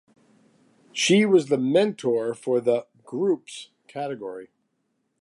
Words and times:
She 0.93 1.27
was 1.27 1.45
the 1.49 1.59
mentor 1.59 2.33
for 2.33 2.59
the 2.59 2.87
"Groups" 3.03 3.69
category. 3.87 4.49